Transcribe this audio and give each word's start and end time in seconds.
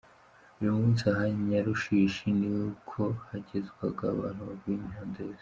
Buri 0.55 0.71
munsi 0.79 1.01
aha 1.11 1.25
Nyarushishi 1.47 2.25
ni 2.39 2.49
ko 2.89 3.03
hagezwaga 3.27 4.03
abantu 4.13 4.41
bavuye 4.49 4.75
imihanda 4.77 5.17
yose. 5.25 5.39